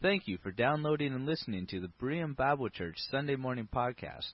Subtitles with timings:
[0.00, 4.30] Thank you for downloading and listening to the Berean Bible Church Sunday Morning Podcast.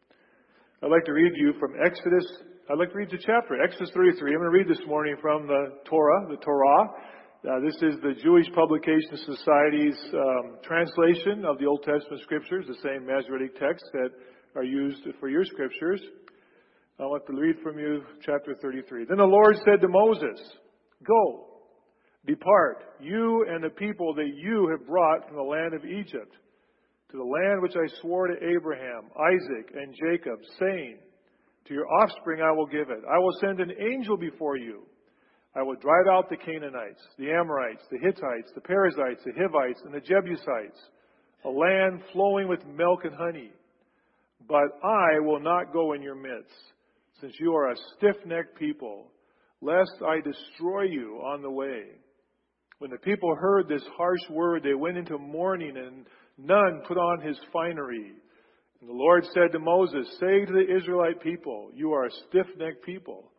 [0.84, 2.26] I'd like to read you from Exodus.
[2.68, 4.34] I'd like to read the chapter, Exodus 33.
[4.34, 6.90] I'm going to read this morning from the Torah, the Torah.
[7.46, 12.82] Uh, this is the Jewish Publication Society's um, translation of the Old Testament scriptures, the
[12.82, 14.10] same Masoretic texts that
[14.56, 16.02] are used for your scriptures.
[17.00, 19.06] I want to read from you chapter 33.
[19.06, 20.42] Then the Lord said to Moses,
[21.06, 21.62] Go,
[22.26, 26.34] depart, you and the people that you have brought from the land of Egypt,
[27.12, 30.98] to the land which I swore to Abraham, Isaac, and Jacob, saying,
[31.68, 33.04] To your offspring I will give it.
[33.10, 34.84] I will send an angel before you.
[35.54, 39.94] I will drive out the Canaanites, the Amorites, the Hittites, the Perizzites, the Hivites, and
[39.94, 40.80] the Jebusites,
[41.44, 43.52] a land flowing with milk and honey.
[44.48, 46.56] But I will not go in your midst
[47.20, 49.12] since you are a stiff-necked people,
[49.62, 51.84] lest I destroy you on the way.
[52.80, 56.06] When the people heard this harsh word, they went into mourning, and
[56.46, 58.14] none put on his finery.
[58.80, 62.84] And the Lord said to Moses, Say to the Israelite people, You are a stiff-necked
[62.84, 63.32] people.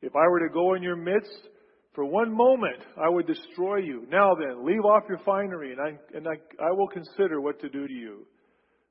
[0.00, 1.48] If I were to go in your midst,
[1.94, 4.06] for one moment I would destroy you.
[4.08, 7.68] Now then, leave off your finery, and I, and I, I will consider what to
[7.68, 8.26] do to you.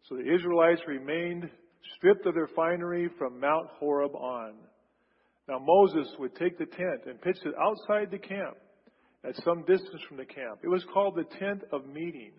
[0.09, 1.49] So the Israelites remained
[1.95, 4.53] stripped of their finery from Mount Horeb on.
[5.47, 8.57] Now Moses would take the tent and pitch it outside the camp
[9.23, 10.59] at some distance from the camp.
[10.63, 12.31] It was called the tent of meeting.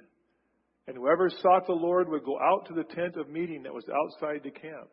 [0.88, 3.84] And whoever sought the Lord would go out to the tent of meeting that was
[3.92, 4.88] outside the camp.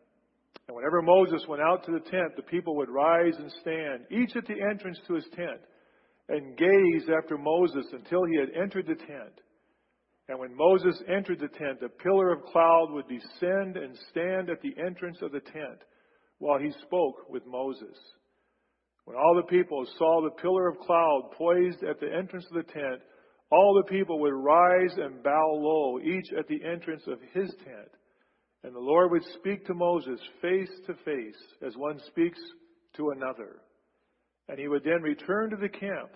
[0.68, 4.36] And whenever Moses went out to the tent, the people would rise and stand, each
[4.36, 5.62] at the entrance to his tent,
[6.28, 9.40] and gaze after Moses until he had entered the tent.
[10.28, 14.62] And when Moses entered the tent, a pillar of cloud would descend and stand at
[14.62, 15.80] the entrance of the tent
[16.40, 17.96] while he spoke with Moses.
[19.06, 22.74] When all the people saw the pillar of cloud poised at the entrance of the
[22.74, 23.02] tent,
[23.52, 27.92] all the people would rise and bow low, each at the entrance of his tent.
[28.64, 32.40] And the Lord would speak to Moses face to face as one speaks
[32.98, 33.58] to another.
[34.48, 36.12] And he would then return to the camp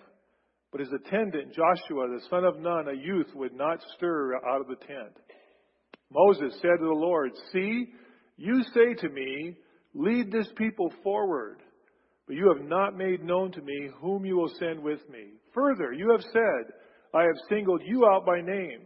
[0.70, 4.68] but his attendant, Joshua, the son of Nun, a youth, would not stir out of
[4.68, 5.16] the tent.
[6.12, 7.86] Moses said to the Lord, See,
[8.36, 9.56] you say to me,
[9.92, 11.58] Lead this people forward,
[12.28, 15.32] but you have not made known to me whom you will send with me.
[15.52, 16.72] Further, you have said,
[17.14, 18.82] I have singled you out by name,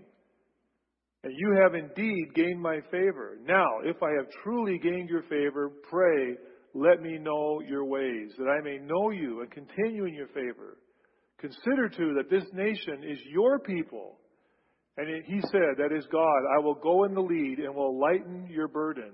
[1.22, 3.38] and you have indeed gained my favor.
[3.46, 6.36] Now, if I have truly gained your favor, pray,
[6.74, 10.78] let me know your ways, that I may know you and continue in your favor.
[11.38, 14.18] Consider too that this nation is your people.
[14.96, 16.42] And he said, That is God.
[16.56, 19.12] I will go in the lead and will lighten your burden.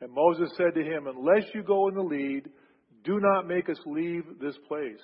[0.00, 2.48] And Moses said to him, Unless you go in the lead,
[3.04, 5.00] do not make us leave this place.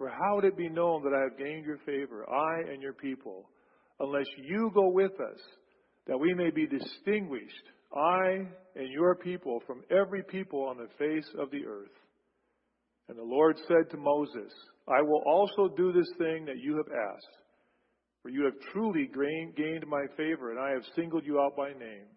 [0.00, 2.94] For how would it be known that I have gained your favor, I and your
[2.94, 3.50] people,
[4.00, 5.38] unless you go with us,
[6.06, 7.64] that we may be distinguished,
[7.94, 11.92] I and your people, from every people on the face of the earth?
[13.10, 14.50] And the Lord said to Moses,
[14.88, 17.36] I will also do this thing that you have asked,
[18.22, 22.08] for you have truly gained my favor, and I have singled you out by name.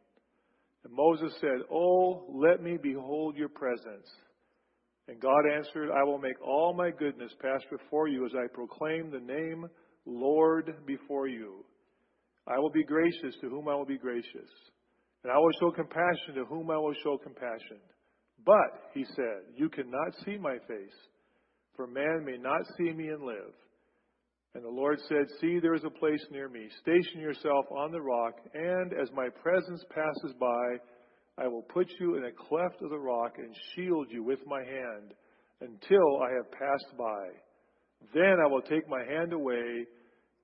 [0.86, 4.08] And Moses said, Oh, let me behold your presence.
[5.08, 9.12] And God answered, I will make all my goodness pass before you as I proclaim
[9.12, 9.68] the name
[10.06, 11.66] Lord before you.
[12.48, 14.50] I will be gracious to whom I will be gracious,
[15.24, 17.80] and I will show compassion to whom I will show compassion.
[18.46, 20.98] But, he said, you cannot see my face,
[21.76, 23.54] for man may not see me and live.
[24.56, 26.68] And the Lord said, See, there is a place near me.
[26.82, 30.78] Station yourself on the rock, and as my presence passes by,
[31.38, 34.60] I will put you in a cleft of the rock and shield you with my
[34.60, 35.14] hand
[35.62, 37.28] until I have passed by.
[38.14, 39.86] Then I will take my hand away,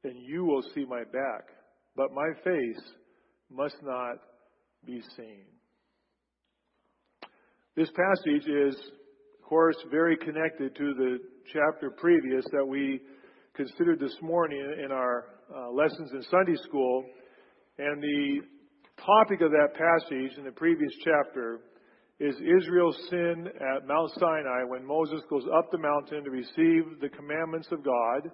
[0.03, 1.47] and you will see my back,
[1.95, 2.81] but my face
[3.51, 4.15] must not
[4.85, 5.45] be seen.
[7.75, 11.17] This passage is, of course, very connected to the
[11.53, 13.01] chapter previous that we
[13.55, 15.25] considered this morning in our
[15.55, 17.03] uh, lessons in Sunday school.
[17.77, 18.39] And the
[19.05, 21.59] topic of that passage in the previous chapter
[22.19, 27.09] is Israel's sin at Mount Sinai when Moses goes up the mountain to receive the
[27.09, 28.29] commandments of God.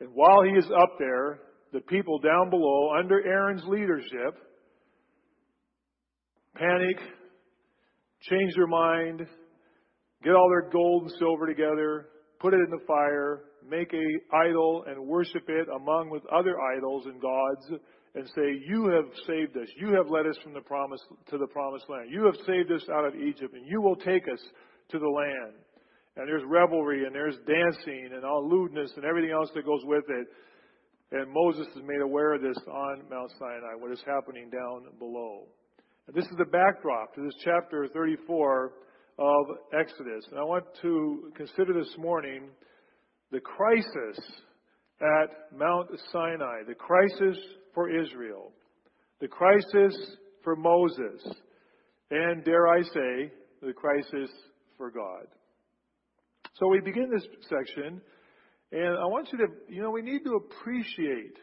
[0.00, 1.40] And while he is up there,
[1.72, 4.36] the people down below, under Aaron's leadership,
[6.54, 6.96] panic,
[8.22, 9.26] change their mind,
[10.24, 12.06] get all their gold and silver together,
[12.40, 17.04] put it in the fire, make a idol and worship it among with other idols
[17.06, 17.82] and gods
[18.16, 19.68] and say, You have saved us.
[19.76, 22.08] You have led us from the promise to the promised land.
[22.10, 24.40] You have saved us out of Egypt, and you will take us
[24.90, 25.54] to the land.
[26.16, 30.04] And there's revelry and there's dancing and all lewdness and everything else that goes with
[30.08, 30.26] it.
[31.12, 35.44] And Moses is made aware of this on Mount Sinai, what is happening down below.
[36.06, 38.72] And this is the backdrop to this chapter 34
[39.18, 39.46] of
[39.78, 40.24] Exodus.
[40.30, 42.48] And I want to consider this morning
[43.30, 44.18] the crisis
[45.00, 47.36] at Mount Sinai, the crisis
[47.76, 48.52] for Israel,
[49.20, 49.94] the crisis
[50.42, 51.22] for Moses,
[52.10, 54.30] and dare I say, the crisis
[54.78, 55.26] for God.
[56.54, 58.00] So we begin this section,
[58.72, 61.36] and I want you to, you know, we need to appreciate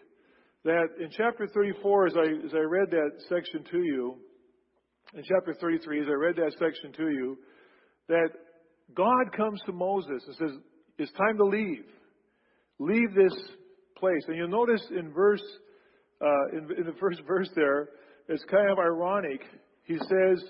[0.65, 4.15] that in chapter 34, as I, as I read that section to you,
[5.13, 7.37] in chapter 33, as I read that section to you,
[8.07, 8.29] that
[8.95, 10.57] God comes to Moses and says,
[10.97, 11.85] It's time to leave.
[12.79, 13.33] Leave this
[13.97, 14.23] place.
[14.27, 15.43] And you'll notice in verse,
[16.23, 17.89] uh, in, in the first verse there,
[18.27, 19.41] it's kind of ironic.
[19.83, 20.43] He says,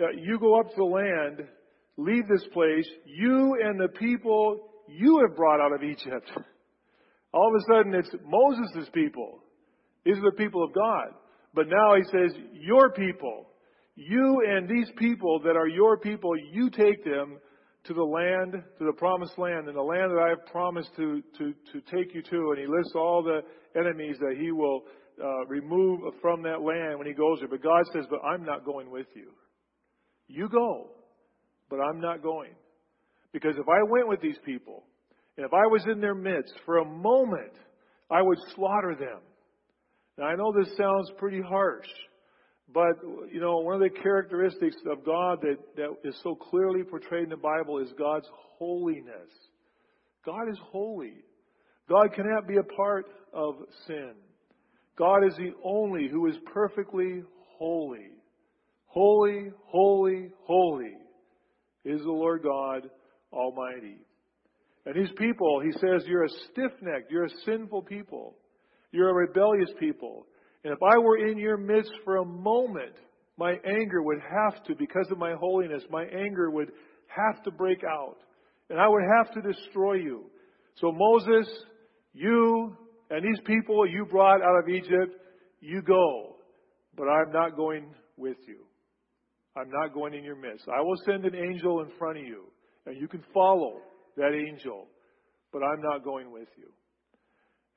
[0.00, 1.48] uh, You go up to the land,
[1.96, 6.30] leave this place, you and the people you have brought out of Egypt.
[7.32, 9.40] All of a sudden, it's Moses' people.
[10.04, 11.08] These are the people of God.
[11.54, 13.46] But now he says, Your people.
[13.94, 17.38] You and these people that are your people, you take them
[17.86, 21.22] to the land, to the promised land, and the land that I have promised to,
[21.38, 22.50] to, to take you to.
[22.50, 23.40] And he lists all the
[23.78, 24.82] enemies that he will
[25.22, 27.48] uh, remove from that land when he goes there.
[27.48, 29.30] But God says, But I'm not going with you.
[30.28, 30.90] You go,
[31.70, 32.52] but I'm not going.
[33.32, 34.84] Because if I went with these people,
[35.36, 37.52] and if I was in their midst for a moment,
[38.10, 39.20] I would slaughter them.
[40.18, 41.86] Now I know this sounds pretty harsh,
[42.72, 42.96] but,
[43.32, 47.30] you know, one of the characteristics of God that, that is so clearly portrayed in
[47.30, 48.26] the Bible is God's
[48.58, 49.30] holiness.
[50.24, 51.14] God is holy.
[51.88, 53.54] God cannot be a part of
[53.86, 54.12] sin.
[54.98, 57.22] God is the only who is perfectly
[57.58, 58.10] holy.
[58.86, 60.94] Holy, holy, holy
[61.84, 62.90] is the Lord God
[63.32, 63.98] Almighty.
[64.86, 68.36] And His people, He says, you're a stiff necked, you're a sinful people,
[68.90, 70.26] you're a rebellious people.
[70.66, 72.96] And if I were in your midst for a moment,
[73.38, 76.72] my anger would have to, because of my holiness, my anger would
[77.06, 78.16] have to break out.
[78.68, 80.24] And I would have to destroy you.
[80.80, 81.48] So Moses,
[82.14, 82.76] you
[83.10, 85.14] and these people you brought out of Egypt,
[85.60, 86.34] you go.
[86.96, 88.64] But I'm not going with you.
[89.56, 90.66] I'm not going in your midst.
[90.68, 92.42] I will send an angel in front of you,
[92.86, 93.82] and you can follow
[94.16, 94.88] that angel,
[95.52, 96.66] but I'm not going with you.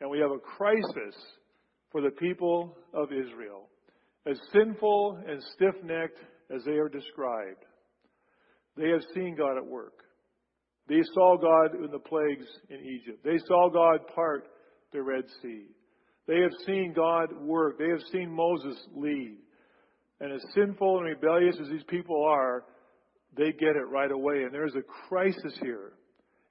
[0.02, 1.16] And we have a crisis
[1.92, 3.68] for the people of Israel,
[4.26, 6.20] as sinful and stiff necked
[6.54, 7.66] as they are described.
[8.78, 9.94] They have seen God at work.
[10.88, 13.24] They saw God in the plagues in Egypt.
[13.24, 14.48] They saw God part
[14.92, 15.66] the Red Sea.
[16.28, 17.78] They have seen God work.
[17.78, 19.38] They have seen Moses lead.
[20.20, 22.66] And as sinful and rebellious as these people are,
[23.38, 24.44] they get it right away.
[24.44, 25.94] And there's a crisis here.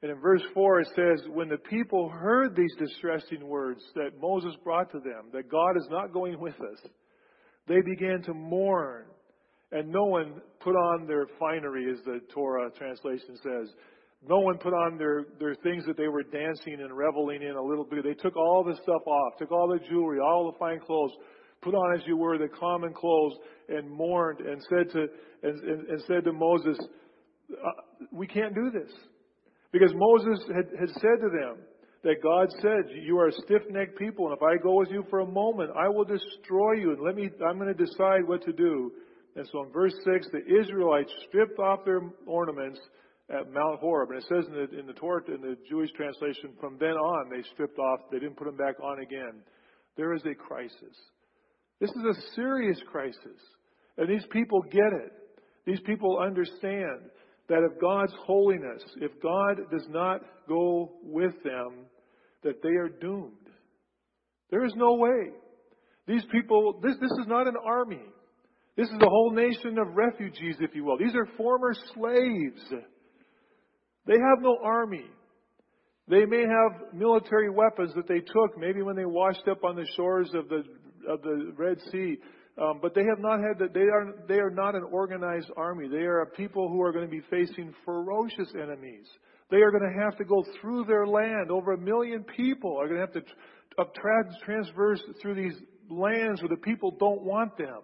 [0.02, 4.54] And in verse 4 it says, When the people heard these distressing words that Moses
[4.62, 6.90] brought to them, that God is not going with us,
[7.66, 9.06] they began to mourn.
[9.70, 13.74] And no one put on their finery, as the Torah translation says.
[14.26, 17.62] No one put on their, their things that they were dancing and reveling in a
[17.62, 18.02] little bit.
[18.02, 21.12] They took all the stuff off, took all the jewelry, all the fine clothes,
[21.60, 23.34] put on as you were the common clothes,
[23.68, 25.06] and mourned and said to,
[25.42, 26.78] and, and, and said to Moses,
[27.52, 28.90] uh, We can't do this.
[29.72, 31.58] Because Moses had, had said to them
[32.04, 35.04] that God said, You are a stiff necked people, and if I go with you
[35.10, 38.42] for a moment, I will destroy you, and let me, I'm going to decide what
[38.44, 38.92] to do.
[39.36, 42.80] And so in verse 6, the Israelites stripped off their ornaments
[43.30, 44.10] at Mount Horeb.
[44.10, 47.30] And it says in the, in the Torah, in the Jewish translation, from then on
[47.30, 49.42] they stripped off, they didn't put them back on again.
[49.96, 50.96] There is a crisis.
[51.80, 53.38] This is a serious crisis.
[53.96, 55.12] And these people get it.
[55.66, 57.10] These people understand
[57.48, 61.86] that if God's holiness, if God does not go with them,
[62.42, 63.32] that they are doomed.
[64.50, 65.30] There is no way.
[66.06, 68.02] These people, this, this is not an army.
[68.76, 70.98] This is a whole nation of refugees, if you will.
[70.98, 72.60] These are former slaves.
[74.06, 75.04] They have no army.
[76.08, 79.86] They may have military weapons that they took maybe when they washed up on the
[79.96, 80.62] shores of the
[81.08, 82.16] of the Red Sea,
[82.60, 83.72] um, but they have not had that.
[83.72, 85.88] They are they are not an organized army.
[85.88, 89.06] They are a people who are going to be facing ferocious enemies.
[89.50, 91.50] They are going to have to go through their land.
[91.50, 93.22] Over a million people are going to have to
[93.78, 93.84] uh,
[94.44, 95.54] transverse through these
[95.88, 97.80] lands where the people don't want them.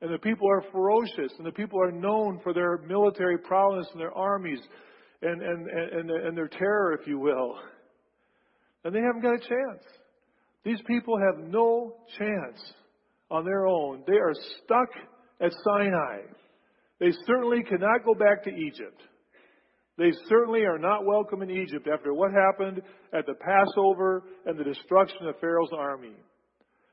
[0.00, 4.00] And the people are ferocious, and the people are known for their military prowess and
[4.00, 4.58] their armies
[5.20, 7.56] and, and, and, and their terror, if you will.
[8.84, 9.84] And they haven't got a chance.
[10.64, 12.58] These people have no chance
[13.32, 14.04] on their own.
[14.06, 14.88] They are stuck
[15.40, 16.20] at Sinai.
[17.00, 19.00] They certainly cannot go back to Egypt.
[19.98, 24.64] They certainly are not welcome in Egypt after what happened at the Passover and the
[24.64, 26.14] destruction of Pharaoh's army.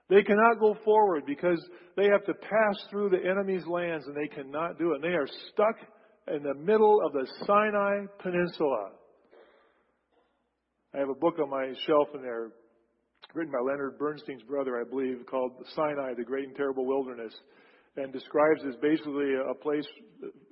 [0.10, 1.64] They cannot go forward because
[1.96, 4.96] they have to pass through the enemy's lands and they cannot do it.
[4.96, 5.76] And they are stuck
[6.34, 8.90] in the middle of the Sinai Peninsula.
[10.96, 12.50] I have a book on my shelf in there,
[13.34, 17.34] written by Leonard Bernstein's brother, I believe, called Sinai, the Great and Terrible Wilderness,
[17.96, 19.86] and describes as basically a place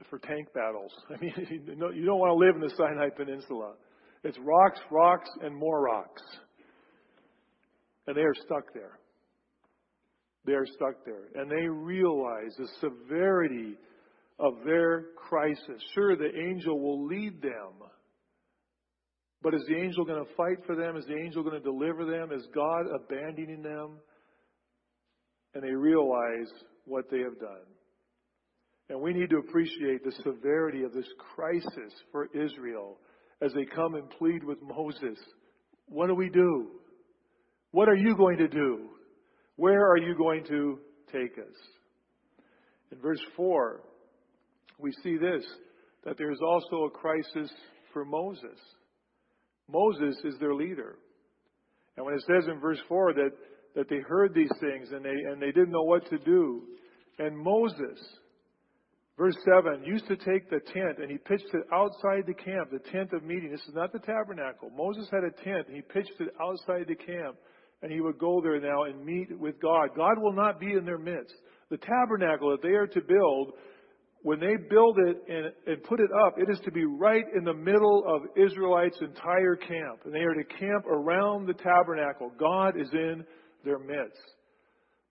[0.10, 0.92] for tank battles.
[1.10, 1.34] I mean,
[1.96, 3.74] you don't want to live in the Sinai Peninsula.
[4.24, 6.22] It's rocks, rocks, and more rocks.
[8.08, 9.00] And they are stuck there.
[10.46, 11.30] They are stuck there.
[11.36, 13.76] And they realize the severity
[14.40, 15.82] of their crisis.
[15.94, 17.90] Sure, the angel will lead them.
[19.42, 20.98] But is the angel going to fight for them?
[20.98, 22.32] Is the angel going to deliver them?
[22.32, 23.98] Is God abandoning them?
[25.54, 26.50] And they realize
[26.86, 27.66] what they have done.
[28.90, 32.98] And we need to appreciate the severity of this crisis for Israel
[33.42, 35.18] as they come and plead with Moses.
[35.88, 36.72] What do we do?
[37.72, 38.90] What are you going to do?
[39.58, 40.80] Where are you going to
[41.12, 41.56] take us?
[42.92, 43.82] In verse 4,
[44.80, 45.46] we see this
[46.06, 47.52] that there is also a crisis
[47.92, 48.58] for Moses.
[49.70, 50.98] Moses is their leader.
[51.96, 53.32] And when it says in verse 4 that,
[53.76, 56.64] that they heard these things and they, and they didn't know what to do,
[57.20, 58.00] and Moses,
[59.18, 62.92] verse 7, used to take the tent and he pitched it outside the camp, the
[62.92, 63.52] tent of meeting.
[63.52, 64.70] This is not the tabernacle.
[64.70, 67.38] Moses had a tent and he pitched it outside the camp
[67.82, 69.90] and he would go there now and meet with God.
[69.96, 71.34] God will not be in their midst.
[71.70, 73.54] The tabernacle that they are to build
[74.28, 77.46] when they build it and, and put it up, it is to be right in
[77.46, 80.02] the middle of Israelites' entire camp.
[80.04, 82.34] And they are to camp around the tabernacle.
[82.38, 83.24] God is in
[83.64, 84.20] their midst.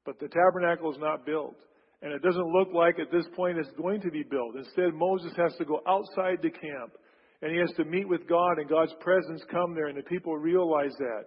[0.04, 1.56] But the tabernacle is not built.
[2.02, 4.54] And it doesn't look like at this point it's going to be built.
[4.54, 6.92] Instead, Moses has to go outside the camp.
[7.40, 9.86] And he has to meet with God and God's presence come there.
[9.86, 11.24] And the people realize that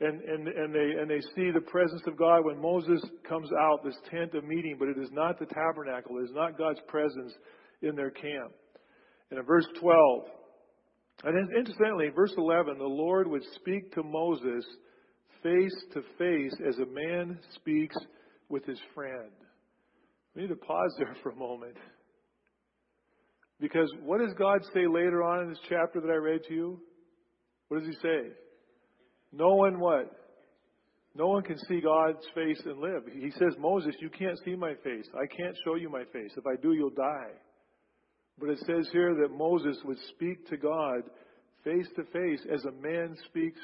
[0.00, 3.84] and, and, and, they, and they see the presence of God when Moses comes out,
[3.84, 6.18] this tent of meeting, but it is not the tabernacle.
[6.18, 7.32] It is not God's presence
[7.82, 8.52] in their camp.
[9.30, 10.24] And in verse 12,
[11.24, 14.64] and incidentally, verse 11, the Lord would speak to Moses
[15.42, 17.96] face to face as a man speaks
[18.48, 19.30] with his friend.
[20.34, 21.76] We need to pause there for a moment.
[23.60, 26.80] Because what does God say later on in this chapter that I read to you?
[27.68, 28.32] What does he say?
[29.32, 30.10] No one what?
[31.14, 33.02] No one can see God's face and live.
[33.12, 35.06] He says, Moses, you can't see my face.
[35.14, 36.32] I can't show you my face.
[36.36, 37.32] If I do, you'll die.
[38.38, 41.02] But it says here that Moses would speak to God
[41.64, 43.60] face to face as a man speaks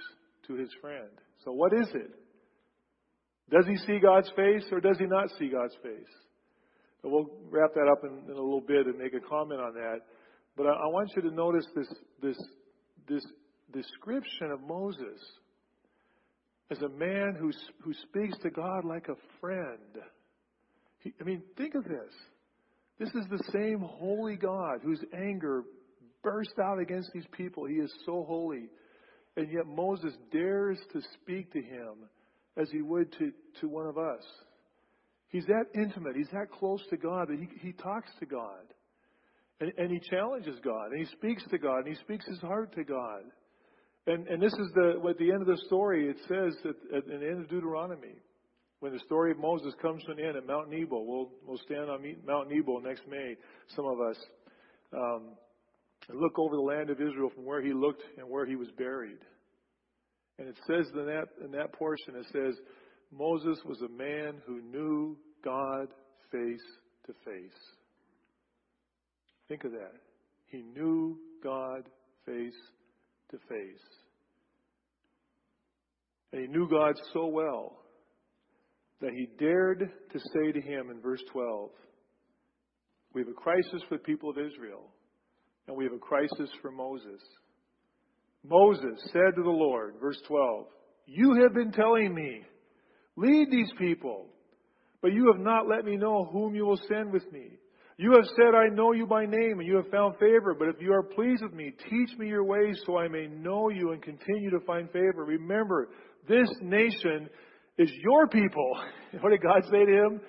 [0.46, 1.08] to his friend.
[1.44, 2.10] So what is it?
[3.50, 6.12] Does he see God's face or does he not see God's face?
[7.02, 9.72] And we'll wrap that up in, in a little bit and make a comment on
[9.74, 10.00] that.
[10.56, 11.88] But I, I want you to notice this,
[12.20, 12.36] this,
[13.08, 13.24] this
[13.72, 15.18] description of Moses
[16.70, 17.50] as a man who,
[17.82, 20.02] who speaks to God like a friend.
[21.00, 22.14] He, I mean, think of this.
[22.98, 25.62] This is the same holy God whose anger
[26.22, 27.64] burst out against these people.
[27.64, 28.68] He is so holy.
[29.36, 32.08] And yet Moses dares to speak to him
[32.56, 34.22] as he would to, to one of us.
[35.28, 36.16] He's that intimate.
[36.16, 38.64] He's that close to God that he, he talks to God.
[39.60, 40.90] And, and he challenges God.
[40.90, 41.86] And he speaks to God.
[41.86, 43.22] And he speaks his heart to God.
[44.08, 47.06] And, and this is the, at the end of the story, it says that at
[47.06, 48.16] the end of Deuteronomy,
[48.80, 51.90] when the story of Moses comes to an end at Mount Nebo, we'll, we'll stand
[51.90, 53.34] on Mount Nebo next May,
[53.76, 54.16] some of us.
[54.94, 55.36] Um,
[56.08, 58.68] and look over the land of Israel from where he looked and where he was
[58.78, 59.18] buried.
[60.38, 62.54] And it says in that, in that portion, it says,
[63.12, 65.88] Moses was a man who knew God
[66.32, 66.64] face
[67.06, 67.60] to face.
[69.48, 69.92] Think of that.
[70.46, 71.82] He knew God
[72.24, 72.54] face
[73.30, 73.82] to face.
[76.32, 77.78] And he knew God so well
[79.00, 81.70] that he dared to say to him in verse 12,
[83.14, 84.90] We have a crisis for the people of Israel,
[85.66, 87.20] and we have a crisis for Moses.
[88.44, 90.66] Moses said to the Lord, verse 12,
[91.06, 92.42] You have been telling me,
[93.16, 94.26] lead these people,
[95.00, 97.58] but you have not let me know whom you will send with me.
[98.00, 100.76] You have said, I know you by name, and you have found favor, but if
[100.80, 104.00] you are pleased with me, teach me your ways so I may know you and
[104.00, 105.24] continue to find favor.
[105.24, 105.88] Remember,
[106.28, 107.28] this nation
[107.76, 108.72] is your people.
[109.20, 110.20] What did God say to him?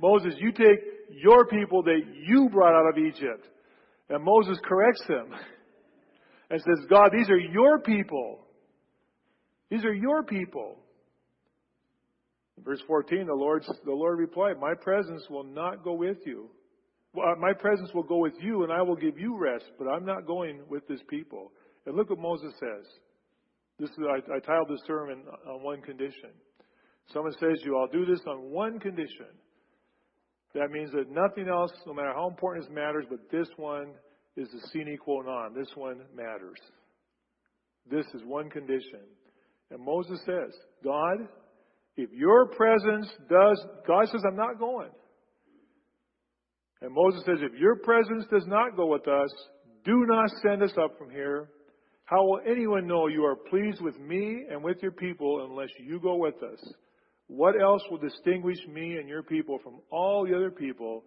[0.00, 0.78] Moses, you take
[1.10, 3.46] your people that you brought out of Egypt.
[4.08, 5.34] And Moses corrects him
[6.50, 8.38] and says, God, these are your people.
[9.70, 10.76] These are your people.
[12.64, 16.48] verse 14, the Lord, the Lord replied, My presence will not go with you.
[17.14, 19.86] Well, uh, my presence will go with you, and I will give you rest, but
[19.86, 21.52] I'm not going with this people.
[21.86, 22.86] And look what Moses says.
[23.78, 26.30] This is, I, I titled this sermon on one condition.
[27.12, 29.26] Someone says to you, I'll do this on one condition.
[30.54, 33.92] That means that nothing else, no matter how important this matters, but this one
[34.36, 35.54] is the sine qua non.
[35.54, 36.58] This one matters.
[37.90, 39.00] This is one condition.
[39.70, 41.28] And Moses says, God,
[41.96, 44.90] if your presence does, God says, I'm not going.
[46.80, 49.30] And Moses says, if your presence does not go with us,
[49.84, 51.48] do not send us up from here.
[52.04, 56.00] How will anyone know you are pleased with me and with your people unless you
[56.00, 56.72] go with us?
[57.26, 61.02] What else will distinguish me and your people from all the other people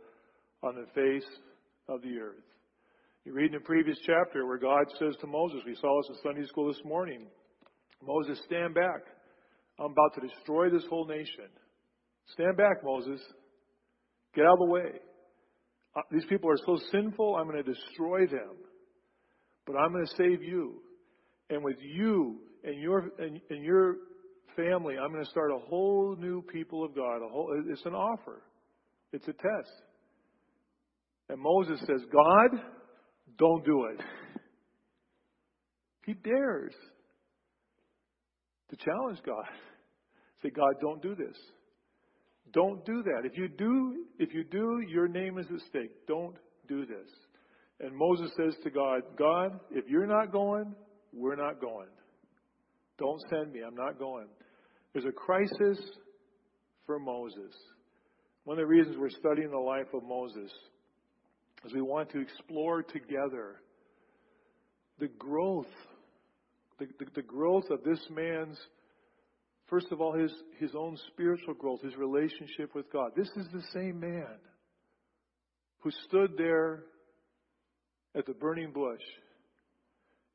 [0.61, 1.27] on the face
[1.87, 2.43] of the earth?
[3.25, 6.23] You read in the previous chapter where God says to Moses, we saw this in
[6.23, 7.27] Sunday school this morning,
[8.05, 9.01] Moses, stand back.
[9.79, 11.49] I'm about to destroy this whole nation.
[12.33, 13.21] Stand back, Moses.
[14.35, 14.91] Get out of the way.
[15.95, 18.55] Uh, these people are so sinful, I'm going to destroy them.
[19.65, 20.81] But I'm going to save you.
[21.49, 23.97] And with you and your, and, and your
[24.55, 27.17] family, I'm going to start a whole new people of God.
[27.17, 28.41] A whole, it's an offer.
[29.11, 29.71] It's a test.
[31.29, 32.61] And Moses says, God,
[33.37, 34.01] don't do it.
[36.05, 36.73] He dares
[38.69, 39.45] to challenge God.
[40.41, 41.37] Say, God, don't do this.
[42.53, 43.25] Don't do that.
[43.25, 45.91] If you do, if you do, your name is at stake.
[46.07, 46.35] Don't
[46.67, 47.07] do this.
[47.79, 50.75] And Moses says to God, God, if you're not going,
[51.13, 51.87] we're not going.
[52.97, 53.61] Don't send me.
[53.65, 54.27] I'm not going.
[54.93, 55.79] There's a crisis
[56.85, 57.53] for Moses.
[58.43, 60.51] One of the reasons we're studying the life of Moses
[61.65, 63.61] is we want to explore together
[64.99, 65.67] the growth,
[66.79, 68.57] the, the, the growth of this man's
[69.71, 73.11] First of all, his, his own spiritual growth, his relationship with God.
[73.15, 74.35] This is the same man
[75.79, 76.83] who stood there
[78.13, 78.99] at the burning bush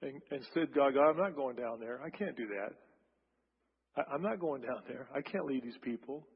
[0.01, 2.01] and, and said, God, God, I'm not going down there.
[2.03, 2.72] I can't do that.
[4.03, 5.07] I, I'm not going down there.
[5.14, 6.27] I can't lead these people.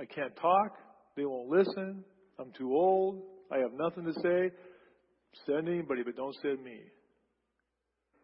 [0.00, 0.76] I can't talk.
[1.16, 2.04] They won't listen.
[2.40, 3.22] I'm too old.
[3.52, 4.50] I have nothing to say.
[5.46, 6.80] Send anybody, but don't send me.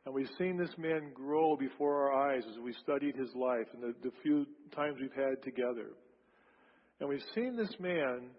[0.08, 3.82] And we've seen this man grow before our eyes as we studied his life and
[3.82, 5.90] the, the few times we've had together.
[6.98, 8.30] And we've seen this man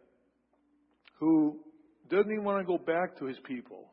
[1.19, 1.59] who
[2.09, 3.85] doesn't even want to go back to his people,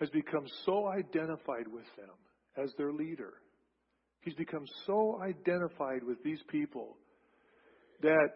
[0.00, 2.16] has become so identified with them
[2.56, 3.34] as their leader.
[4.22, 6.96] He's become so identified with these people
[8.00, 8.28] that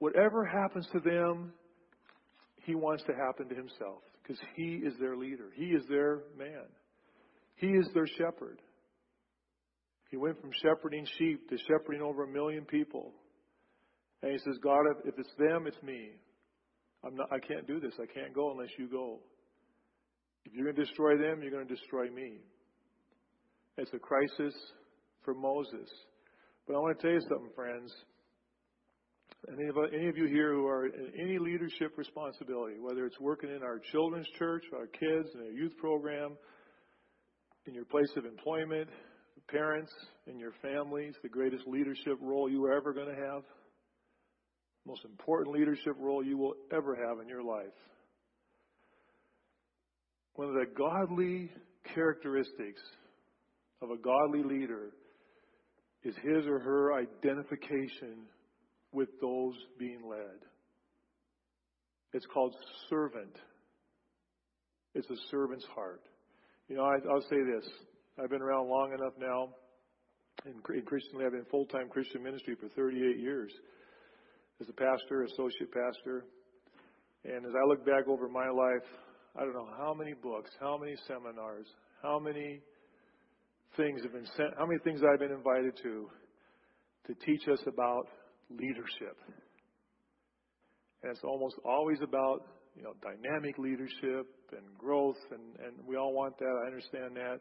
[0.00, 1.52] whatever happens to them,
[2.64, 5.50] he wants to happen to himself because he is their leader.
[5.54, 6.66] He is their man.
[7.56, 8.60] He is their shepherd.
[10.10, 13.12] He went from shepherding sheep to shepherding over a million people.
[14.22, 16.10] And he says, God, if it's them, it's me.
[17.04, 17.92] I'm not, I can't do this.
[18.00, 19.18] I can't go unless you go.
[20.44, 22.38] If you're going to destroy them, you're going to destroy me.
[23.78, 24.54] It's a crisis
[25.24, 25.88] for Moses.
[26.66, 27.92] But I want to tell you something, friends.
[29.52, 33.50] Any of, any of you here who are in any leadership responsibility, whether it's working
[33.50, 36.36] in our children's church, our kids, in a youth program,
[37.66, 38.88] in your place of employment,
[39.48, 39.92] parents,
[40.26, 43.42] in your families, the greatest leadership role you are ever going to have,
[44.86, 47.66] most important leadership role you will ever have in your life.
[50.34, 51.50] One of the godly
[51.94, 52.80] characteristics
[53.82, 54.90] of a godly leader
[56.04, 58.26] is his or her identification
[58.92, 60.38] with those being led.
[62.12, 62.54] It's called
[62.88, 63.36] servant.
[64.94, 66.02] It's a servant's heart.
[66.68, 67.68] You know, I, I'll say this.
[68.22, 69.50] I've been around long enough now
[70.44, 73.52] in, in Christian, I've been full-time Christian ministry for 38 years
[74.60, 76.24] as a pastor, associate pastor.
[77.24, 78.86] And as I look back over my life,
[79.34, 81.66] I don't know how many books, how many seminars,
[82.02, 82.60] how many
[83.76, 86.08] things have been sent, how many things I've been invited to
[87.06, 88.06] to teach us about
[88.50, 89.16] leadership.
[91.02, 96.12] And it's almost always about, you know, dynamic leadership and growth and, and we all
[96.12, 96.60] want that.
[96.62, 97.40] I understand that.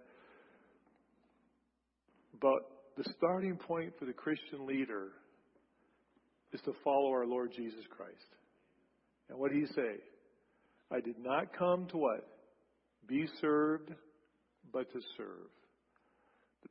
[2.42, 2.60] But
[2.98, 5.10] the starting point for the Christian leader
[6.54, 8.16] is to follow our Lord Jesus Christ.
[9.30, 10.00] And what did he say?
[10.92, 12.28] I did not come to what?
[13.08, 13.92] Be served,
[14.72, 15.50] but to serve.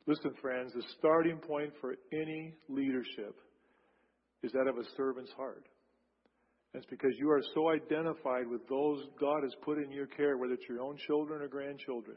[0.06, 3.36] Listen, friends, the starting point for any leadership
[4.42, 5.64] is that of a servant's heart.
[6.74, 10.54] That's because you are so identified with those God has put in your care, whether
[10.54, 12.16] it's your own children or grandchildren,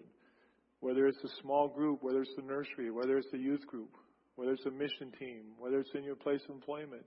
[0.79, 3.91] whether it's a small group, whether it's the nursery, whether it's the youth group,
[4.35, 7.05] whether it's a mission team, whether it's in your place of employment,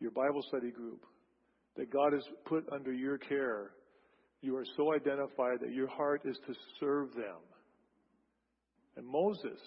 [0.00, 1.04] your Bible study group,
[1.76, 3.72] that God has put under your care,
[4.40, 7.40] you are so identified that your heart is to serve them.
[8.96, 9.60] And Moses,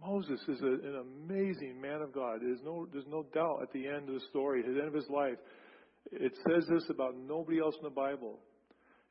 [0.00, 2.40] Moses is a, an amazing man of God.
[2.42, 4.94] There's no, there's no doubt at the end of the story, at the end of
[4.94, 5.38] his life,
[6.12, 8.38] it says this about nobody else in the Bible.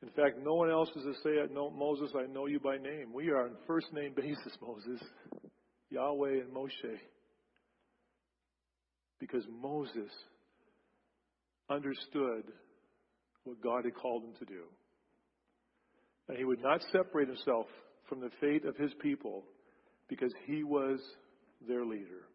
[0.02, 3.12] In fact, no one else is to say, no, Moses, I know you by name.
[3.12, 5.02] We are on first name basis, Moses.
[5.90, 6.98] Yahweh and Moshe.
[9.18, 10.10] Because Moses
[11.70, 12.44] understood
[13.44, 14.62] what God had called him to do.
[16.28, 17.66] And he would not separate himself
[18.08, 19.44] from the fate of his people
[20.08, 21.00] because he was
[21.66, 22.26] their leader.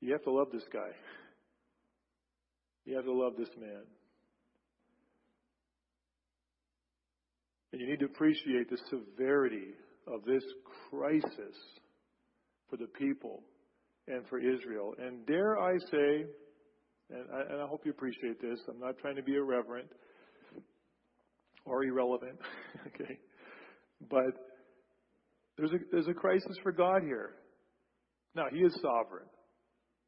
[0.00, 0.90] You have to love this guy.
[2.84, 3.82] You have to love this man.
[7.72, 9.74] And you need to appreciate the severity
[10.06, 10.42] of this
[10.90, 11.56] crisis
[12.68, 13.42] for the people
[14.08, 14.94] and for Israel.
[14.98, 16.24] And dare I say,
[17.10, 19.88] and I, and I hope you appreciate this, I'm not trying to be irreverent
[21.64, 22.38] or irrelevant,
[22.88, 23.18] okay?
[24.08, 24.32] But
[25.56, 27.34] there's a, there's a crisis for God here.
[28.34, 29.26] Now, He is sovereign.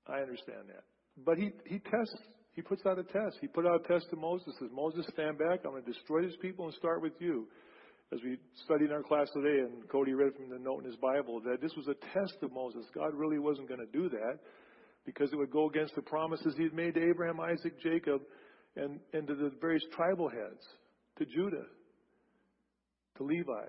[0.06, 0.84] I understand that.
[1.24, 2.16] But He, he tests,
[2.54, 3.38] He puts out a test.
[3.40, 4.54] He put out a test to Moses.
[4.58, 5.60] Says, Moses, stand back.
[5.64, 7.46] I'm going to destroy these people and start with you
[8.12, 10.96] as we studied in our class today, and Cody read from the note in his
[10.96, 12.84] Bible, that this was a test of Moses.
[12.94, 14.38] God really wasn't going to do that
[15.06, 18.20] because it would go against the promises he had made to Abraham, Isaac, Jacob,
[18.76, 20.62] and, and to the various tribal heads,
[21.18, 21.64] to Judah,
[23.16, 23.66] to Levi.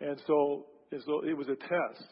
[0.00, 2.08] And so, and so it was a test.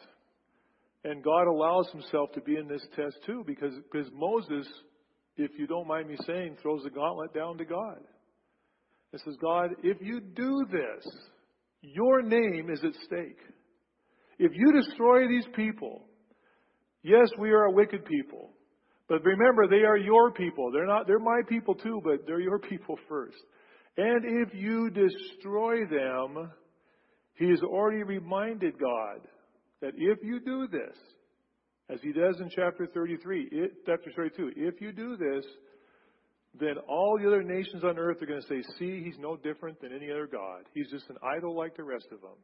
[1.03, 4.67] And God allows himself to be in this test too because, because Moses,
[5.37, 7.99] if you don't mind me saying, throws the gauntlet down to God.
[9.13, 11.13] It says, God, if you do this,
[11.81, 13.39] your name is at stake.
[14.39, 16.01] If you destroy these people,
[17.03, 18.49] yes, we are a wicked people.
[19.07, 20.71] But remember, they are your people.
[20.71, 23.37] They're not, they're my people too, but they're your people first.
[23.97, 26.51] And if you destroy them,
[27.35, 29.21] he has already reminded God
[29.81, 30.97] that if you do this,
[31.89, 35.45] as he does in chapter 33, it, chapter 32, if you do this,
[36.59, 39.79] then all the other nations on earth are going to say, see, he's no different
[39.81, 40.63] than any other God.
[40.73, 42.37] He's just an idol like the rest of them.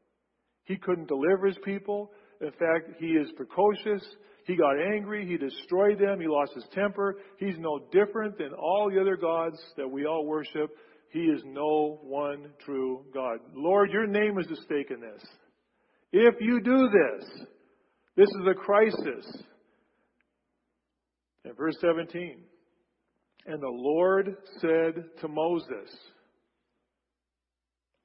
[0.65, 2.12] He couldn't deliver his people.
[2.41, 4.04] In fact, he is precocious.
[4.45, 5.25] He got angry.
[5.25, 6.19] He destroyed them.
[6.19, 7.15] He lost his temper.
[7.38, 10.69] He's no different than all the other gods that we all worship.
[11.10, 13.39] He is no one true God.
[13.56, 15.23] Lord, your name is at stake in this.
[16.12, 17.45] If you do this,
[18.15, 19.43] this is a crisis.
[21.45, 22.43] In verse 17,
[23.47, 25.89] and the Lord said to Moses,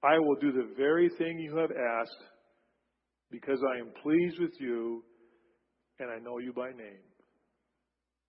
[0.03, 2.25] I will do the very thing you have asked
[3.31, 5.03] because I am pleased with you
[5.99, 7.05] and I know you by name.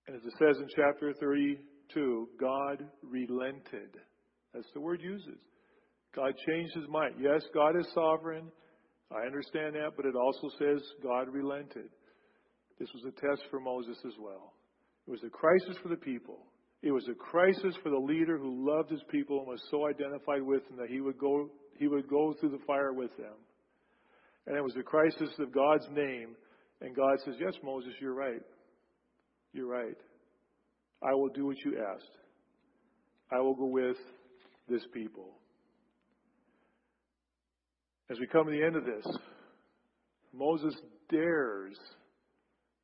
[0.08, 3.96] And as it says in chapter 32, God relented.
[4.54, 5.40] That's the word uses.
[6.16, 7.16] God changed his mind.
[7.20, 8.48] Yes, God is sovereign.
[9.12, 11.90] I understand that, but it also says God relented.
[12.80, 14.54] This was a test for Moses as well.
[15.08, 16.40] It was a crisis for the people.
[16.84, 20.44] It was a crisis for the leader who loved his people and was so identified
[20.44, 23.34] with them that he would go, he would go through the fire with them.
[24.46, 26.36] And it was a crisis of God's name.
[26.82, 28.42] And God says, Yes, Moses, you're right.
[29.54, 29.98] You're right.
[31.02, 32.12] I will do what you asked.
[33.32, 33.98] I will go with
[34.70, 35.32] this people.
[38.10, 39.06] As we come to the end of this,
[40.34, 40.76] Moses
[41.10, 41.78] dares.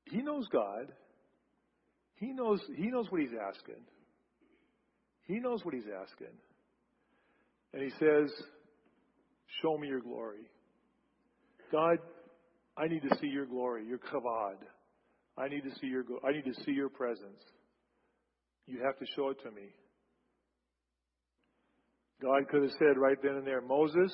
[0.05, 0.91] He knows God.
[2.15, 3.81] He knows, he knows what he's asking.
[5.23, 6.33] He knows what he's asking.
[7.73, 8.31] And he says,
[9.61, 10.45] show me your glory.
[11.71, 11.97] God,
[12.77, 14.57] I need to see your glory, your kavod.
[15.37, 17.41] I need to see your I need to see your presence.
[18.67, 19.73] You have to show it to me.
[22.21, 24.13] God could have said right then and there, Moses,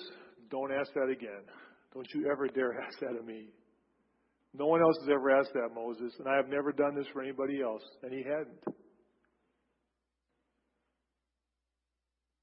[0.50, 1.44] don't ask that again.
[1.94, 3.50] Don't you ever dare ask that of me.
[4.54, 7.22] No one else has ever asked that, Moses, and I have never done this for
[7.22, 8.78] anybody else, and he hadn't.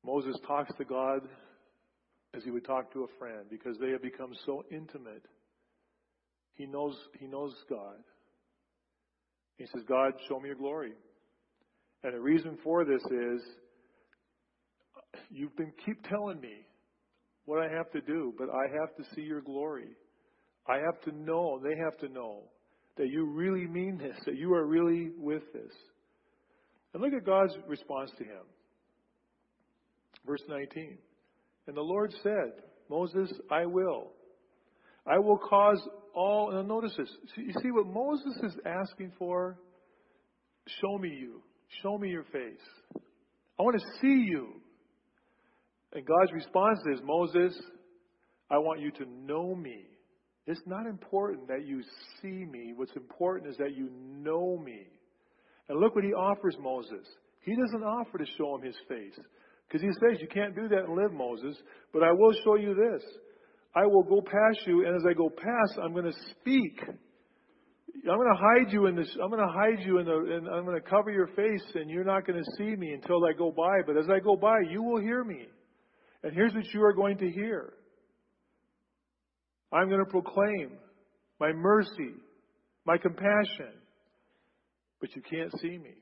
[0.04, 1.22] Moses talks to God
[2.36, 5.24] as he would talk to a friend because they have become so intimate.
[6.54, 7.96] He knows he knows God.
[9.56, 10.92] He says, God, show me your glory.
[12.04, 13.42] And the reason for this is
[15.30, 16.66] you've been keep telling me
[17.46, 19.96] what I have to do, but I have to see your glory.
[20.68, 22.42] I have to know, they have to know
[22.96, 25.72] that you really mean this, that you are really with this.
[26.92, 28.42] And look at God's response to him.
[30.26, 30.98] Verse 19.
[31.66, 32.52] And the Lord said,
[32.88, 34.12] Moses, I will.
[35.06, 35.80] I will cause
[36.14, 37.10] all, and notice this.
[37.36, 39.56] You see what Moses is asking for?
[40.80, 41.42] Show me you.
[41.82, 43.02] Show me your face.
[43.58, 44.60] I want to see you.
[45.92, 47.58] And God's response is, Moses,
[48.50, 49.84] I want you to know me.
[50.46, 51.82] It's not important that you
[52.22, 52.72] see me.
[52.76, 54.86] What's important is that you know me.
[55.68, 57.04] And look what he offers Moses.
[57.40, 59.18] He doesn't offer to show him his face.
[59.66, 61.56] Because he says, You can't do that and live, Moses,
[61.92, 63.02] but I will show you this.
[63.74, 66.80] I will go past you, and as I go past, I'm going to speak.
[66.82, 69.08] I'm going to hide you in this.
[69.22, 70.16] I'm going to hide you in the.
[70.36, 73.24] And I'm going to cover your face, and you're not going to see me until
[73.24, 73.82] I go by.
[73.86, 75.46] But as I go by, you will hear me.
[76.26, 77.72] And here's what you are going to hear.
[79.72, 80.72] I'm going to proclaim
[81.38, 82.14] my mercy,
[82.84, 83.70] my compassion,
[85.00, 85.94] but you can't see me.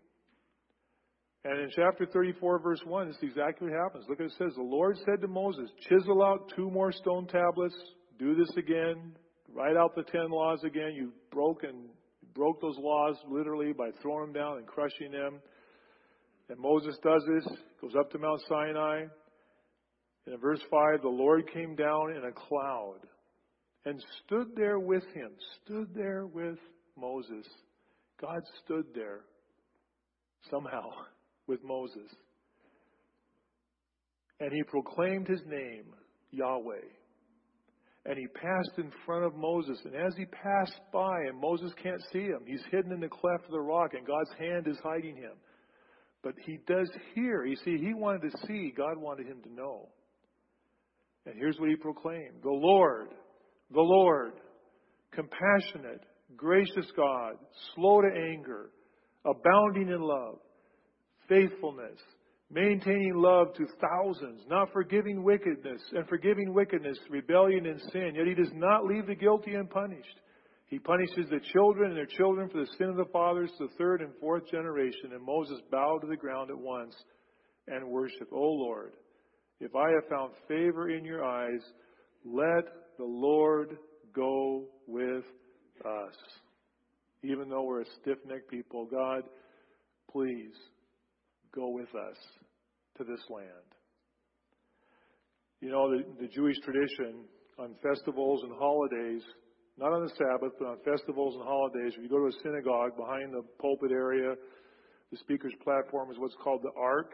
[1.45, 4.07] And in chapter 34, verse 1, this is exactly what happens.
[4.09, 7.77] Look at it says, The Lord said to Moses, Chisel out two more stone tablets,
[8.19, 9.13] do this again,
[9.55, 10.95] write out the ten laws again.
[10.95, 11.91] You broke and
[12.35, 15.41] broke those laws literally by throwing them down and crushing them.
[16.49, 19.05] And Moses does this, goes up to Mount Sinai.
[20.27, 23.01] And in verse 5, the Lord came down in a cloud
[23.85, 25.31] and stood there with him,
[25.63, 26.59] stood there with
[26.99, 27.47] Moses.
[28.21, 29.21] God stood there
[30.51, 30.89] somehow
[31.47, 32.09] with Moses.
[34.41, 35.85] And he proclaimed his name,
[36.31, 36.89] Yahweh.
[38.07, 39.79] And he passed in front of Moses.
[39.85, 43.45] And as he passed by, and Moses can't see him, he's hidden in the cleft
[43.45, 45.33] of the rock, and God's hand is hiding him.
[46.23, 47.45] But he does hear.
[47.45, 49.89] You see, he wanted to see, God wanted him to know.
[51.27, 53.09] And here's what he proclaimed The Lord,
[53.73, 54.33] the Lord,
[55.13, 56.03] compassionate,
[56.37, 57.35] gracious God,
[57.75, 58.71] slow to anger,
[59.25, 60.39] abounding in love
[61.29, 61.99] faithfulness,
[62.51, 68.13] maintaining love to thousands, not forgiving wickedness and forgiving wickedness, rebellion and sin.
[68.15, 70.21] Yet he does not leave the guilty unpunished.
[70.67, 73.75] He punishes the children and their children for the sin of the fathers to the
[73.79, 75.13] third and fourth generation.
[75.13, 76.95] And Moses bowed to the ground at once
[77.69, 78.33] and worshiped.
[78.33, 78.93] O Lord,
[79.61, 81.61] if I have found favor in your eyes,
[82.25, 82.65] let
[82.99, 83.77] the Lord
[84.15, 85.25] go with
[85.85, 86.15] us.
[87.23, 89.23] Even though we're a stiff necked people, God,
[90.11, 90.53] please
[91.55, 92.17] go with us
[92.99, 93.49] to this land.
[95.61, 97.25] You know, the, the Jewish tradition
[97.59, 99.23] on festivals and holidays,
[99.79, 102.97] not on the Sabbath, but on festivals and holidays, if you go to a synagogue
[102.97, 104.35] behind the pulpit area,
[105.11, 107.13] the speaker's platform is what's called the Ark.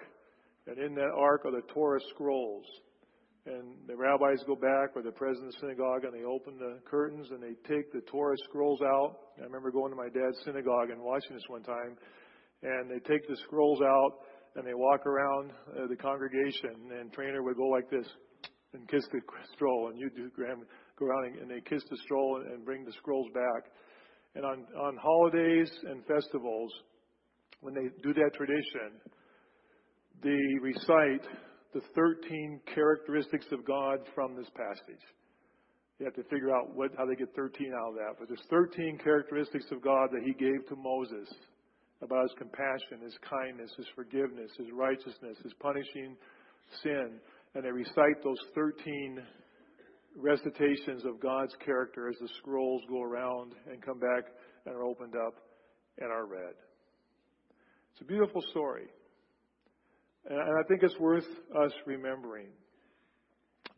[0.70, 2.64] And in that Ark are the Torah scrolls.
[3.46, 6.78] And the rabbis go back, or the president of the synagogue, and they open the
[6.88, 9.34] curtains and they take the Torah scrolls out.
[9.40, 11.98] I remember going to my dad's synagogue and watching this one time.
[12.62, 14.12] And they take the scrolls out
[14.54, 18.06] and they walk around uh, the congregation, and trainer would go like this
[18.74, 19.20] and kiss the
[19.54, 20.62] scroll, and you do Graham
[20.98, 23.70] go around and, they kiss the scroll and, and bring the scrolls back.
[24.34, 26.72] And on on holidays and festivals,
[27.60, 29.00] when they do that tradition,
[30.22, 31.26] they recite
[31.72, 35.02] the 13 characteristics of God from this passage.
[35.98, 38.14] You have to figure out what, how they get 13 out of that.
[38.18, 41.28] But there's 13 characteristics of God that He gave to Moses
[42.02, 46.16] about his compassion, his kindness, his forgiveness, his righteousness, his punishing
[46.82, 47.20] sin.
[47.54, 49.20] And they recite those 13
[50.16, 54.24] recitations of God's character as the scrolls go around and come back
[54.66, 55.34] and are opened up
[55.98, 56.54] and are read.
[57.92, 58.86] It's a beautiful story.
[60.28, 61.26] Uh, and I think it's worth
[61.64, 62.48] us remembering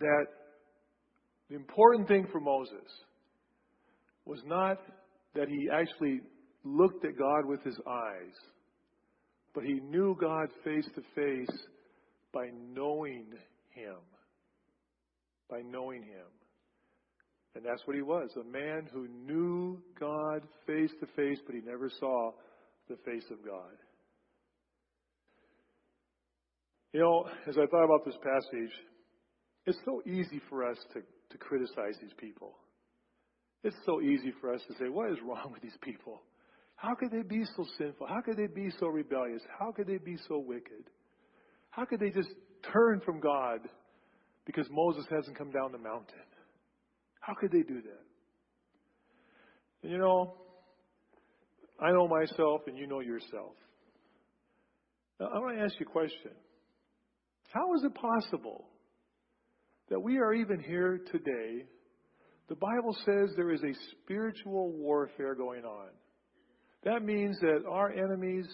[0.01, 0.27] that
[1.51, 2.89] the important thing for Moses
[4.25, 4.79] was not
[5.35, 6.21] that he actually
[6.65, 8.35] looked at God with his eyes,
[9.55, 11.59] but he knew God face to face
[12.33, 13.27] by knowing
[13.75, 13.97] him.
[15.51, 16.27] by knowing Him.
[17.55, 21.61] And that's what he was a man who knew God face to face, but he
[21.61, 22.33] never saw
[22.89, 23.77] the face of God.
[26.93, 28.73] You know, as I thought about this passage,
[29.67, 32.55] it's so easy for us to, to criticize these people.
[33.65, 36.21] It's so easy for us to say, what is wrong with these people?
[36.77, 38.07] How could they be so sinful?
[38.09, 39.41] How could they be so rebellious?
[39.59, 40.85] How could they be so wicked?
[41.71, 42.29] How could they just
[42.73, 43.61] turn from God
[44.45, 46.27] because Moses hasn't come down the mountain?
[47.21, 48.05] How could they do that?
[49.83, 50.35] And you know,
[51.81, 53.55] I know myself and you know yourself.
[55.21, 56.33] Now, I want to ask you a question.
[57.53, 58.65] How is it possible
[59.91, 61.67] that we are even here today?
[62.49, 65.89] The Bible says there is a spiritual warfare going on.
[66.85, 68.47] That means that our enemies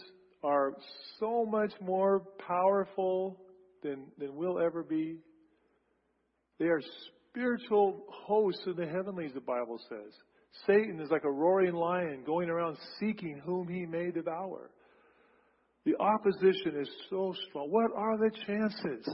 [0.43, 0.73] are
[1.21, 3.41] so much more powerful
[3.83, 5.19] than, than we'll ever be.
[6.59, 6.83] They are
[7.31, 10.13] spiritual hosts in the heavenlies, the Bible says.
[10.67, 14.71] Satan is like a roaring lion going around seeking whom he may devour.
[15.85, 17.71] The opposition is so strong.
[17.71, 19.09] What are the chances?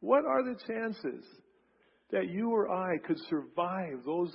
[0.00, 1.24] What are the chances
[2.10, 4.32] that you or I could survive those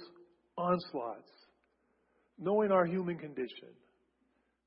[0.58, 1.30] onslaughts,
[2.40, 3.70] knowing our human condition,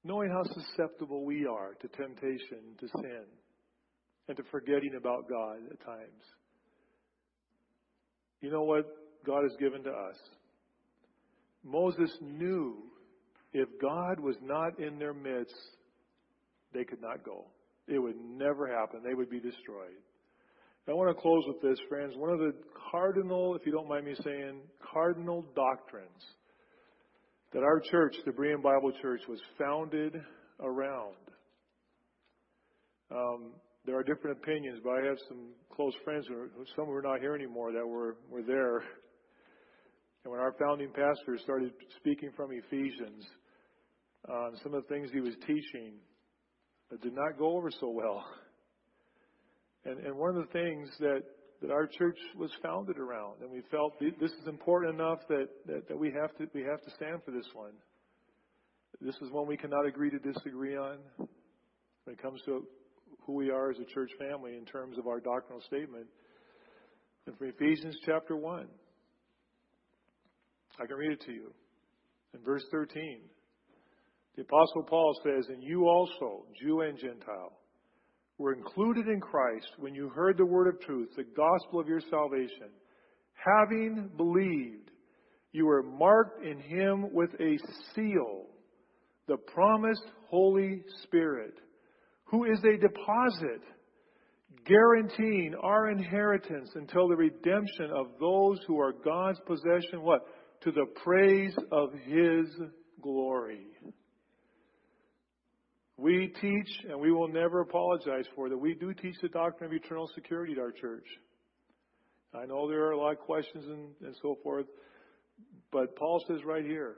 [0.04, 3.24] knowing how susceptible we are to temptation, to sin,
[4.28, 6.24] and to forgetting about God at times?
[8.40, 8.86] You know what
[9.26, 10.16] God has given to us?
[11.64, 12.76] Moses knew
[13.52, 15.54] if God was not in their midst,
[16.72, 17.46] they could not go.
[17.88, 19.00] It would never happen.
[19.04, 19.98] They would be destroyed.
[20.88, 22.14] I want to close with this, friends.
[22.16, 22.52] One of the
[22.90, 24.60] cardinal, if you don't mind me saying,
[24.92, 26.24] cardinal doctrines
[27.52, 30.14] that our church, the Berean Bible Church, was founded
[30.60, 31.16] around.
[33.10, 33.52] Um,
[33.86, 37.02] there are different opinions, but I have some close friends who, are, some who are
[37.02, 38.78] not here anymore that were, were there.
[40.22, 43.26] And when our founding pastor started speaking from Ephesians,
[44.28, 45.94] uh, some of the things he was teaching
[46.92, 48.24] it did not go over so well.
[49.84, 51.22] And, and one of the things that,
[51.62, 55.88] that our church was founded around, and we felt this is important enough that, that,
[55.88, 57.72] that we, have to, we have to stand for this one.
[59.00, 62.66] This is one we cannot agree to disagree on when it comes to
[63.24, 66.06] who we are as a church family in terms of our doctrinal statement.
[67.26, 68.66] And from Ephesians chapter 1,
[70.80, 71.52] I can read it to you.
[72.34, 73.20] In verse 13,
[74.36, 77.52] the Apostle Paul says, And you also, Jew and Gentile,
[78.38, 82.00] were included in Christ when you heard the word of truth, the gospel of your
[82.10, 82.70] salvation.
[83.34, 84.90] Having believed,
[85.52, 87.58] you were marked in him with a
[87.94, 88.46] seal,
[89.26, 91.54] the promised Holy Spirit
[92.30, 93.62] who is a deposit
[94.64, 100.20] guaranteeing our inheritance until the redemption of those who are God's possession, what?
[100.62, 102.46] To the praise of His
[103.02, 103.66] glory.
[106.00, 108.56] We teach, and we will never apologize for that.
[108.56, 111.04] We do teach the doctrine of eternal security at our church.
[112.34, 114.64] I know there are a lot of questions and, and so forth,
[115.70, 116.94] but Paul says right here,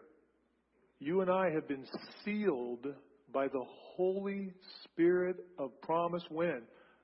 [1.01, 1.85] you and I have been
[2.25, 2.87] sealed
[3.35, 3.65] by the
[3.97, 4.53] Holy
[4.85, 6.62] Spirit of promise when?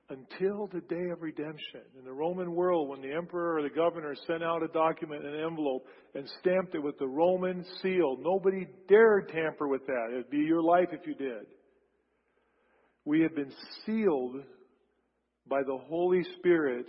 [0.09, 1.81] Until the day of redemption.
[1.97, 5.35] In the Roman world, when the emperor or the governor sent out a document an
[5.35, 5.85] envelope
[6.15, 10.07] and stamped it with the Roman seal, nobody dared tamper with that.
[10.11, 11.45] It would be your life if you did.
[13.09, 13.51] We have been
[13.87, 14.35] sealed
[15.49, 16.85] by the Holy Spirit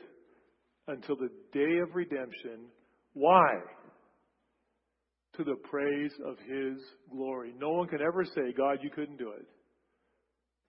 [0.87, 2.67] until the day of redemption.
[3.15, 3.49] Why?
[5.37, 7.55] to the praise of His glory.
[7.59, 9.47] No one can ever say, God, you couldn't do it.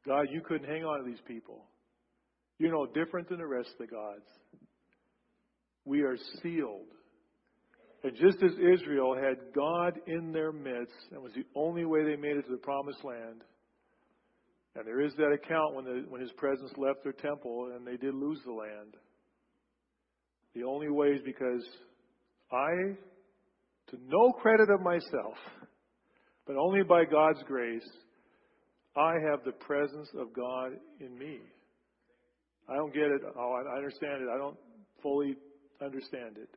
[0.07, 1.65] God, you couldn't hang on to these people.
[2.57, 4.23] You're no different than the rest of the gods.
[5.83, 6.87] We are sealed.
[8.03, 12.15] And just as Israel had God in their midst, and was the only way they
[12.15, 13.41] made it to the promised land,
[14.75, 17.97] and there is that account when, the, when his presence left their temple and they
[17.97, 18.95] did lose the land.
[20.55, 21.65] The only way is because
[22.51, 22.95] I
[23.89, 25.36] to no credit of myself,
[26.47, 27.88] but only by God's grace,
[28.95, 31.39] I have the presence of God in me.
[32.69, 33.22] I don't get it.
[33.38, 34.30] Oh, I understand it.
[34.34, 34.57] I don't
[35.01, 35.36] fully
[35.82, 36.49] understand it.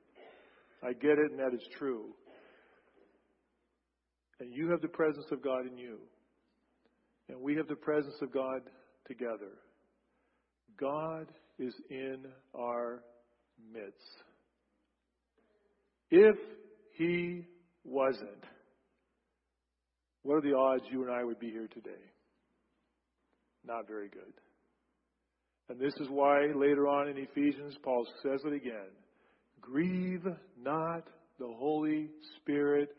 [0.83, 2.07] I get it, and that is true.
[4.41, 5.99] And you have the presence of God in you.
[7.29, 8.62] And we have the presence of God
[9.07, 9.53] together.
[10.79, 11.27] God
[11.59, 13.01] is in our
[13.72, 13.97] midst.
[16.11, 16.37] If
[16.93, 17.47] he
[17.85, 18.45] wasn't.
[20.22, 21.91] What are the odds you and I would be here today?
[23.66, 24.33] Not very good.
[25.68, 28.91] And this is why later on in Ephesians, Paul says it again.
[29.61, 30.27] Grieve
[30.62, 31.07] not
[31.39, 32.91] the Holy Spirit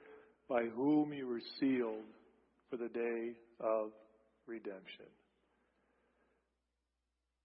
[0.49, 2.05] by whom you were sealed
[2.69, 3.91] for the day of
[4.48, 5.06] redemption.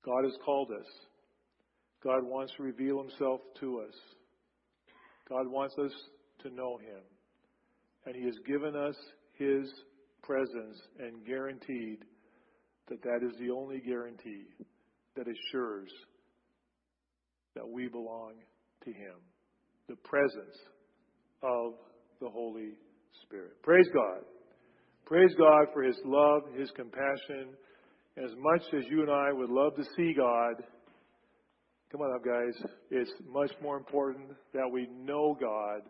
[0.05, 0.87] God has called us.
[2.03, 3.95] God wants to reveal himself to us.
[5.29, 5.93] God wants us
[6.43, 7.03] to know him.
[8.07, 8.97] And he has given us
[9.35, 9.71] his
[10.23, 11.99] presence and guaranteed
[12.89, 14.47] that that is the only guarantee
[15.17, 15.91] that assures
[17.55, 18.33] that we belong
[18.85, 19.15] to him.
[19.89, 20.57] The presence
[21.43, 21.75] of
[22.21, 22.71] the Holy
[23.25, 23.63] Spirit.
[23.63, 24.25] Praise God.
[25.11, 27.49] Praise God for his love, his compassion.
[28.17, 30.63] As much as you and I would love to see God,
[31.91, 35.81] come on up, guys, it's much more important that we know God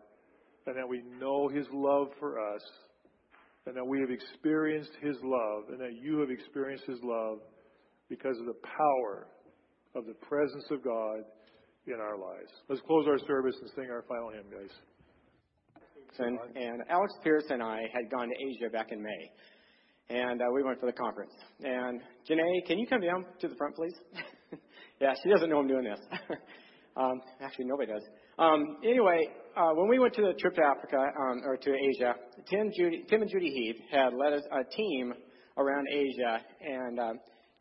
[0.65, 2.63] and that we know his love for us
[3.67, 7.37] and that we have experienced his love and that you have experienced his love
[8.09, 9.27] because of the power
[9.93, 11.19] of the presence of God
[11.85, 12.49] in our lives.
[12.69, 14.75] Let's close our service and sing our final hymn, guys.
[16.19, 16.39] And,
[16.89, 19.31] Alex Pierce and I had gone to Asia back in May.
[20.09, 21.31] And uh, we went for the conference.
[21.61, 23.95] And Janae, can you come down to the front, please?
[24.99, 25.99] yeah, she doesn't know I'm doing this.
[26.97, 28.03] um, actually, nobody does.
[28.37, 32.15] Um, anyway, uh, when we went to the trip to Africa um, or to Asia,
[32.49, 35.13] Tim, Judy, Tim and Judy Heath had led us a team
[35.57, 37.13] around Asia, and uh,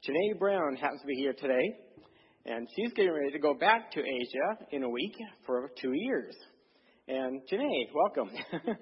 [0.07, 1.77] Janae Brown happens to be here today,
[2.47, 5.15] and she's getting ready to go back to Asia in a week
[5.47, 6.35] for two years.
[7.11, 8.31] And Janae, welcome.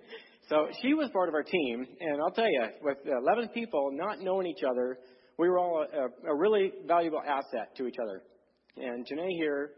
[0.51, 4.21] so she was part of our team, and I'll tell you, with 11 people not
[4.21, 4.99] knowing each other,
[5.39, 8.23] we were all a, a really valuable asset to each other.
[8.77, 9.71] And Janae here,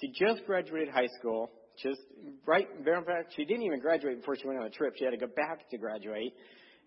[0.00, 1.48] she just graduated high school.
[1.80, 2.00] Just
[2.44, 4.94] right, in fact, she didn't even graduate before she went on a trip.
[4.98, 6.34] She had to go back to graduate,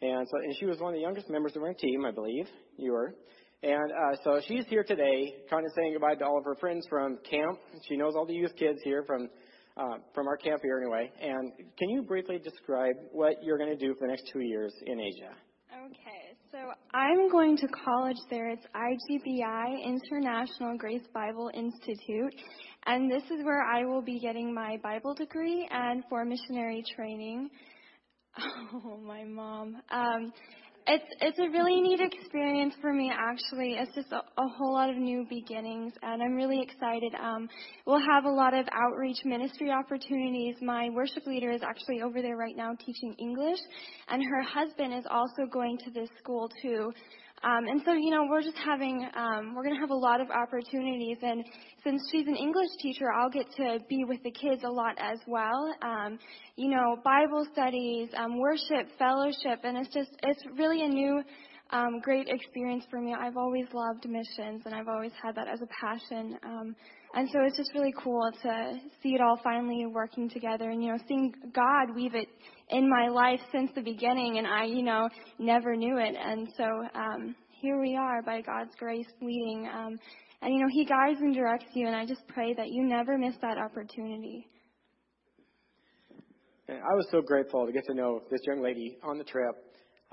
[0.01, 2.45] and so and she was one of the youngest members of our team, I believe.
[2.75, 3.15] You were.
[3.63, 6.85] And uh, so she's here today, kind of saying goodbye to all of her friends
[6.89, 7.57] from camp.
[7.87, 9.29] She knows all the youth kids here from
[9.77, 11.11] uh, from our camp here anyway.
[11.21, 14.73] And can you briefly describe what you're going to do for the next two years
[14.85, 15.31] in Asia?
[15.85, 16.57] Okay, so
[16.93, 18.49] I'm going to college there.
[18.49, 22.33] It's IGBI, International Grace Bible Institute.
[22.85, 27.49] And this is where I will be getting my Bible degree and for missionary training.
[28.73, 29.77] Oh, my mom.
[29.89, 30.33] Um,
[30.87, 33.73] it's it's a really neat experience for me actually.
[33.73, 37.13] It's just a, a whole lot of new beginnings, and I'm really excited.
[37.19, 37.49] Um,
[37.85, 40.55] we'll have a lot of outreach ministry opportunities.
[40.61, 43.59] My worship leader is actually over there right now teaching English,
[44.09, 46.91] and her husband is also going to this school too.
[47.45, 50.19] Um, and so, you know, we're just having, um, we're going to have a lot
[50.19, 51.17] of opportunities.
[51.21, 51.45] And
[51.83, 55.19] since she's an English teacher, I'll get to be with the kids a lot as
[55.27, 55.71] well.
[55.83, 56.17] Um,
[56.55, 61.21] you know, Bible studies, um, worship, fellowship, and it's just, it's really a new,
[61.71, 63.13] um, great experience for me.
[63.13, 66.37] I've always loved missions, and I've always had that as a passion.
[66.43, 66.75] Um,
[67.15, 70.91] and so it's just really cool to see it all finally working together and, you
[70.91, 72.27] know, seeing God weave it
[72.69, 75.07] in my life since the beginning and I, you know,
[75.39, 76.15] never knew it.
[76.19, 79.69] And so, um, here we are by God's grace leading.
[79.73, 79.97] Um,
[80.41, 83.17] and, you know, He guides and directs you and I just pray that you never
[83.17, 84.45] miss that opportunity.
[86.67, 89.55] And I was so grateful to get to know this young lady on the trip,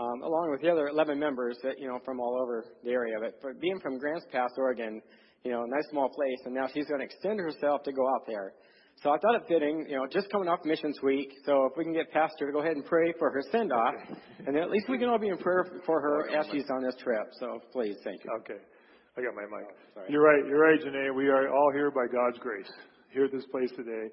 [0.03, 3.17] um, along with the other 11 members that, you know, from all over the area.
[3.21, 5.01] But for being from Grants Pass, Oregon,
[5.45, 8.07] you know, a nice small place, and now she's going to extend herself to go
[8.15, 8.53] out there.
[9.03, 11.33] So I thought it fitting, you know, just coming off Missions Week.
[11.47, 13.95] So if we can get Pastor to go ahead and pray for her send off,
[14.47, 16.83] and then at least we can all be in prayer for her as she's on
[16.83, 17.27] this trip.
[17.41, 18.31] So please, thank you.
[18.41, 18.61] Okay.
[19.17, 19.67] I got my mic.
[19.97, 20.47] Oh, you're right.
[20.47, 21.15] You're right, Janae.
[21.15, 22.71] We are all here by God's grace
[23.11, 24.09] here at this place today.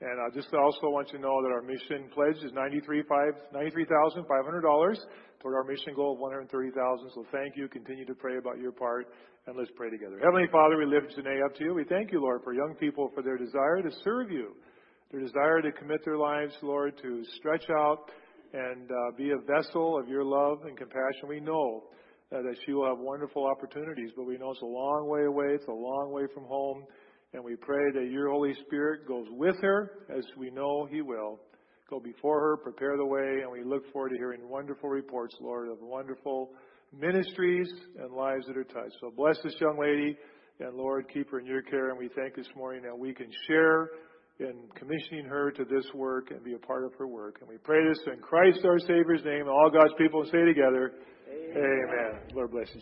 [0.00, 4.96] And I just also want you to know that our mission pledge is $93,500
[5.44, 7.10] toward our mission goal of 130,000.
[7.14, 7.68] So thank you.
[7.68, 9.08] Continue to pray about your part,
[9.46, 10.18] and let's pray together.
[10.24, 11.74] Heavenly Father, we lift Janae up to you.
[11.74, 14.56] We thank you, Lord, for young people for their desire to serve you,
[15.12, 18.08] their desire to commit their lives, Lord, to stretch out
[18.54, 21.28] and uh, be a vessel of your love and compassion.
[21.28, 21.84] We know
[22.32, 25.48] uh, that she will have wonderful opportunities, but we know it's a long way away.
[25.50, 26.84] It's a long way from home.
[27.34, 31.38] And we pray that your Holy Spirit goes with her, as we know He will.
[31.88, 35.68] Go before her, prepare the way, and we look forward to hearing wonderful reports, Lord,
[35.68, 36.50] of wonderful
[36.98, 37.68] ministries
[37.98, 38.96] and lives that are touched.
[39.00, 40.16] So bless this young lady,
[40.60, 41.90] and Lord, keep her in your care.
[41.90, 43.90] And we thank this morning that we can share
[44.40, 47.36] in commissioning her to this work and be a part of her work.
[47.40, 50.92] And we pray this in Christ our Savior's name, and all God's people say together,
[51.28, 51.86] Amen.
[51.88, 52.20] Amen.
[52.34, 52.80] Lord bless you.